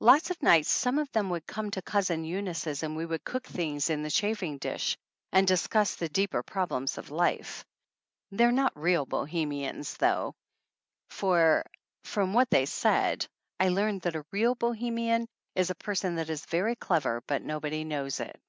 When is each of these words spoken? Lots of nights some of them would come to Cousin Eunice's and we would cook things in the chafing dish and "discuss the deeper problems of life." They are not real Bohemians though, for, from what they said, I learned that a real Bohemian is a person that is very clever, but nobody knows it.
Lots 0.00 0.30
of 0.30 0.42
nights 0.42 0.70
some 0.70 0.98
of 0.98 1.12
them 1.12 1.28
would 1.28 1.46
come 1.46 1.70
to 1.72 1.82
Cousin 1.82 2.24
Eunice's 2.24 2.82
and 2.82 2.96
we 2.96 3.04
would 3.04 3.24
cook 3.24 3.44
things 3.44 3.90
in 3.90 4.02
the 4.02 4.10
chafing 4.10 4.56
dish 4.56 4.96
and 5.32 5.46
"discuss 5.46 5.96
the 5.96 6.08
deeper 6.08 6.42
problems 6.42 6.96
of 6.96 7.10
life." 7.10 7.62
They 8.30 8.44
are 8.46 8.52
not 8.52 8.72
real 8.74 9.04
Bohemians 9.04 9.98
though, 9.98 10.34
for, 11.10 11.62
from 12.04 12.32
what 12.32 12.48
they 12.48 12.64
said, 12.64 13.26
I 13.60 13.68
learned 13.68 14.00
that 14.00 14.16
a 14.16 14.24
real 14.32 14.54
Bohemian 14.54 15.28
is 15.54 15.68
a 15.68 15.74
person 15.74 16.14
that 16.14 16.30
is 16.30 16.46
very 16.46 16.74
clever, 16.76 17.22
but 17.26 17.42
nobody 17.42 17.84
knows 17.84 18.18
it. 18.20 18.40